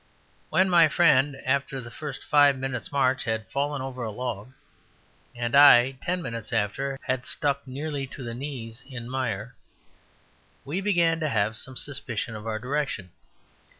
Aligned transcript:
When 0.49 0.67
my 0.67 0.87
friend, 0.89 1.35
after 1.45 1.79
the 1.79 1.91
first 1.91 2.23
five 2.23 2.57
minutes' 2.57 2.91
march, 2.91 3.25
had 3.25 3.47
fallen 3.51 3.83
over 3.83 4.03
a 4.03 4.09
log, 4.09 4.51
and 5.35 5.55
I, 5.55 5.91
ten 6.01 6.23
minutes 6.23 6.51
after, 6.51 6.97
had 7.03 7.23
stuck 7.23 7.67
nearly 7.67 8.07
to 8.07 8.23
the 8.23 8.33
knees 8.33 8.81
in 8.89 9.07
mire, 9.07 9.53
we 10.65 10.81
began 10.81 11.19
to 11.19 11.29
have 11.29 11.55
some 11.55 11.77
suspicion 11.77 12.35
of 12.35 12.47
our 12.47 12.57
direction. 12.57 13.11